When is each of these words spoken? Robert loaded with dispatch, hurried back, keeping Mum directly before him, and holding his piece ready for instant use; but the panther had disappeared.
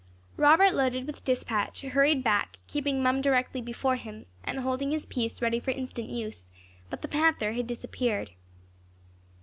Robert 0.35 0.73
loaded 0.73 1.05
with 1.05 1.23
dispatch, 1.23 1.81
hurried 1.81 2.23
back, 2.23 2.57
keeping 2.65 3.03
Mum 3.03 3.21
directly 3.21 3.61
before 3.61 3.97
him, 3.97 4.25
and 4.43 4.61
holding 4.61 4.89
his 4.89 5.05
piece 5.05 5.43
ready 5.43 5.59
for 5.59 5.69
instant 5.69 6.09
use; 6.09 6.49
but 6.89 7.03
the 7.03 7.07
panther 7.07 7.51
had 7.53 7.67
disappeared. 7.67 8.31